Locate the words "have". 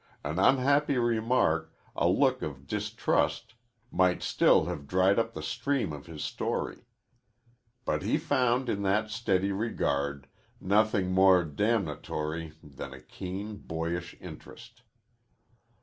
4.65-4.87